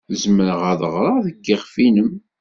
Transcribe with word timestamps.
Zemreɣ 0.21 0.61
ad 0.71 0.81
ɣreɣ 0.93 1.17
deg 1.25 1.37
yiɣef-nnem. 1.45 2.11